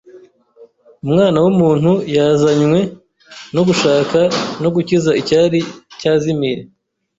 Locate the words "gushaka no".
3.67-4.69